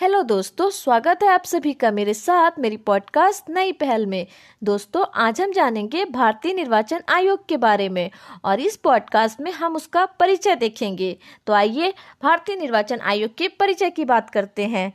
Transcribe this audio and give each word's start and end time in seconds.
Hello 0.00 0.22
दोस्तों, 0.22 0.70
स्वागत 0.70 1.18
है 1.22 1.28
आप 1.28 1.44
सभी 1.44 1.72
का 1.72 1.90
मेरे 1.90 2.14
साथ 2.14 2.50
मेरी 2.58 2.76
पॉडकास्ट 2.76 3.50
नई 3.50 3.72
पहल 3.72 4.06
में। 4.06 4.26
दोस्तों, 4.64 5.04
आज 5.14 5.40
हम 5.40 5.52
जानेंगे 5.52 6.04
भारतीय 6.04 6.54
निर्वाचन 6.54 7.02
आयोग 7.08 7.46
के 7.46 7.56
बारे 7.56 7.88
में 7.88 8.10
और 8.44 8.60
इस 8.60 8.76
पॉडकास्ट 8.76 9.40
में 9.40 9.52
हम 9.52 9.76
उसका 9.76 10.06
परिचय 10.06 10.54
देखेंगे। 10.54 11.18
तो 11.46 11.52
आइए 11.52 11.94
भारतीय 12.22 12.56
निर्वाचन 12.56 13.00
आयोग 13.00 13.34
के 13.34 13.48
परिचय 13.48 13.90
की 13.90 14.04
बात 14.04 14.30
करते 14.30 14.66
हैं। 14.66 14.92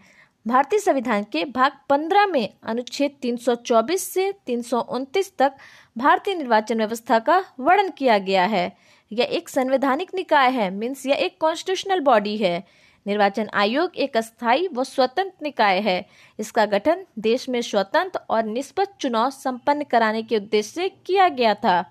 भारतीय 0.47 0.79
संविधान 0.79 1.23
के 1.23 1.45
भाग 1.45 1.71
15 1.89 2.25
में 2.25 2.53
अनुच्छेद 2.63 3.11
324 3.21 4.13
से 4.13 4.33
तीन 4.45 4.61
सौ 4.61 4.79
उनतीस 4.79 5.37
तक 5.37 5.53
भारतीय 5.97 6.35
निर्वाचन 6.35 6.77
व्यवस्था 6.77 7.19
का 7.19 7.45
वर्णन 7.59 7.89
किया 7.89 8.17
गया 8.17 8.45
है। 8.45 8.77
यह 9.11 9.25
एक 9.25 9.49
संवैधानिक 9.49 10.15
निकाय 10.15 10.51
है 10.51 10.69
मीन्स 10.69 11.05
यह 11.05 11.15
एक 11.15 11.37
कॉन्स्टिट्यूशनल 11.39 11.99
बॉडी 11.99 12.37
है। 12.37 12.85
निर्वाचन 13.05 13.49
आयोग 13.53 13.95
एक 13.95 14.17
अस्थायी 14.17 14.67
व 14.73 14.83
स्वतंत्र 14.83 15.43
निकाय 15.43 15.79
है। 15.79 16.05
इसका 16.39 16.65
गठन 16.65 17.05
देश 17.19 17.47
में 17.49 17.61
स्वतंत्र 17.61 18.19
और 18.29 18.43
निष्पक्ष 18.43 19.01
चुनाव 19.01 19.29
संपन्न 19.29 19.83
कराने 19.83 20.23
के 20.23 20.37
उद्देश्य 20.37 20.71
से 20.71 20.89
किया 21.05 21.27
गया 21.29 21.53
था। 21.53 21.83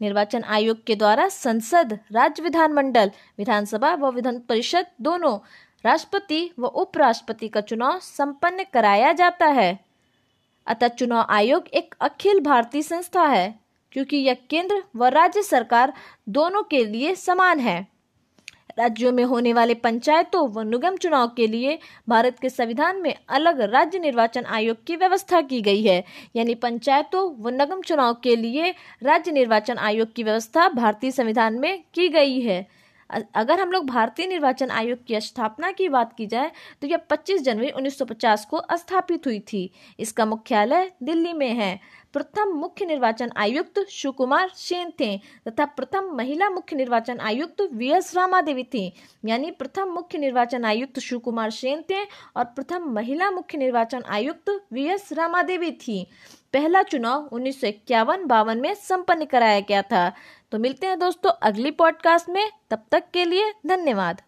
निर्वाचन 0.00 0.42
आयोग 0.44 0.84
के 0.84 0.94
द्वारा 0.94 1.28
संसद, 1.28 1.98
राज्य 2.12 2.42
विधानमंडल, 2.42 3.10
विधानसभा 3.38 3.94
व 3.94 4.10
विधान 4.10 4.38
परिषद 4.38 4.86
दोनों 5.00 5.38
राष्ट्रपति 5.84 6.50
व 6.58 6.66
उपराष्ट्रपति 6.66 7.48
का 7.48 7.60
चुनाव 7.60 7.98
संपन्न 7.98 8.64
कराया 8.72 9.12
जाता 9.12 9.46
है। 9.46 9.78
अतः 10.66 10.88
चुनाव 10.88 11.26
आयोग 11.30 11.68
एक 11.68 11.94
अखिल 12.00 12.40
भारतीय 12.40 12.82
संस्था 12.82 13.22
है, 13.22 13.58
क्योंकि 13.92 14.16
यह 14.16 14.36
केंद्र 14.50 14.82
व 14.96 15.06
राज्य 15.06 15.42
सरकार 15.42 15.92
दोनों 16.28 16.62
के 16.62 16.84
लिए 16.84 17.14
समान 17.14 17.60
है। 17.60 17.86
राज्यों 18.78 19.12
में 19.12 19.24
होने 19.24 19.52
वाले 19.52 19.74
पंचायतों 19.74 20.48
व 20.48 20.60
निगम 20.60 20.96
चुनाव 20.96 21.28
के 21.36 21.46
लिए 21.46 21.78
भारत 22.08 22.38
के 22.38 22.48
संविधान 22.48 23.00
में 23.02 23.14
अलग 23.28 23.60
राज्य 23.60 23.98
निर्वाचन 23.98 24.44
आयोग 24.44 24.84
की 24.86 24.96
व्यवस्था 24.96 25.40
की 25.40 25.60
गई 25.62 25.82
है। 25.82 26.04
यानी 26.36 26.54
पंचायतों 26.54 27.42
व 27.42 27.48
निगम 27.48 27.80
चुनाव 27.80 28.14
के 28.14 28.36
लिए 28.36 28.74
राज्य 29.02 29.32
निर्वाचन 29.32 29.78
आयोग 29.78 30.12
की 30.12 30.22
व्यवस्था 30.22 30.68
भारतीय 30.68 31.10
संविधान 31.10 31.58
में 31.58 31.82
की 31.94 32.08
गई 32.08 32.40
है। 32.40 32.66
अगर 33.10 33.60
हम 33.60 33.70
लोग 33.70 33.86
भारतीय 33.86 34.26
निर्वाचन 34.26 34.70
आयोग 34.70 35.04
की 35.06 35.20
स्थापना 35.20 35.70
की 35.72 35.88
बात 35.88 36.14
की 36.16 36.26
जाए 36.26 36.50
तो 36.82 36.86
यह 36.86 37.00
25 37.10 37.42
जनवरी 37.42 37.70
1950 37.70 38.44
को 38.44 38.62
स्थापित 38.76 39.26
हुई 39.26 39.38
थी। 39.52 39.70
इसका 39.98 40.26
मुख्यालय 40.26 40.90
दिल्ली 41.02 41.32
में 41.32 41.52
है। 41.52 41.78
प्रथम 42.12 42.52
मुख्य 42.56 42.84
निर्वाचन 42.86 43.30
आयुक्त 43.36 43.80
शिवकुमार 43.90 44.50
सेन 44.56 44.92
थे 45.00 45.16
तथा 45.48 45.64
प्रथम 45.66 46.10
महिला 46.16 46.48
मुख्य 46.50 46.76
निर्वाचन 46.76 47.18
आयुक्त 47.20 47.60
वी 47.72 47.90
एस 47.92 48.14
रामा 48.16 48.40
देवी 48.40 48.62
थी। 48.64 48.92
यानी 49.24 49.50
प्रथम 49.50 49.88
मुख्य 49.88 50.18
निर्वाचन 50.18 50.64
आयुक्त 50.64 50.98
शिवकुमार 50.98 51.50
सेन 51.50 51.82
थे 51.90 52.02
और 52.36 52.44
प्रथम 52.46 52.90
महिला 52.92 53.30
मुख्य 53.30 53.58
निर्वाचन 53.58 54.02
आयुक्त 54.08 54.50
वी 54.72 54.86
एस 54.86 55.12
रामा 55.12 55.42
देवी 55.42 55.70
थी। 55.78 56.06
पहला 56.56 56.82
चुनाव 56.82 57.28
उन्नीस 57.32 57.60
सौ 57.60 57.66
इक्यावन 57.66 58.26
बावन 58.26 58.58
में 58.58 58.74
संपन्न 58.74 59.24
कराया 59.24 59.60
गया 59.60 59.82
था। 59.82 60.12
तो 60.50 60.58
मिलते 60.58 60.86
हैं 60.86 60.98
दोस्तों 60.98 61.30
अगली 61.42 61.70
पॉडकास्ट 61.70 62.28
में। 62.28 62.50
तब 62.70 62.84
तक 62.90 63.04
के 63.14 63.24
लिए 63.24 63.52
धन्यवाद। 63.66 64.22